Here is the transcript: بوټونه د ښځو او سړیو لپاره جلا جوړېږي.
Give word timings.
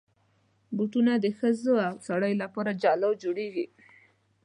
بوټونه 0.75 1.13
د 1.19 1.25
ښځو 1.37 1.73
او 1.87 1.95
سړیو 2.07 2.39
لپاره 2.43 2.71
جلا 2.81 3.09
جوړېږي. 3.23 3.65